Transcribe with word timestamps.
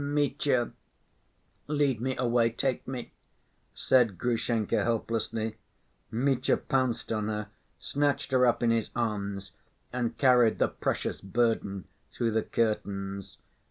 "Mitya, 0.03 0.71
lead 1.67 2.01
me 2.01 2.17
away... 2.17 2.49
take 2.49 2.87
me," 2.87 3.13
said 3.75 4.17
Grushenka 4.17 4.83
helplessly. 4.83 5.57
Mitya 6.09 6.57
pounced 6.57 7.11
on 7.11 7.27
her, 7.27 7.49
snatched 7.77 8.31
her 8.31 8.47
up 8.47 8.63
in 8.63 8.71
his 8.71 8.89
arms, 8.95 9.51
and 9.93 10.17
carried 10.17 10.57
the 10.57 10.69
precious 10.69 11.21
burden 11.21 11.85
through 12.11 12.31
the 12.31 12.41
curtains. 12.41 13.37